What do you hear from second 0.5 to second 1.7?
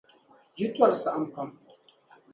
Yi tɔri saɣim pam.